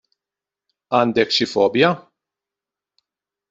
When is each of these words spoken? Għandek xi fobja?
Għandek 0.99 1.37
xi 1.37 1.49
fobja? 1.53 1.93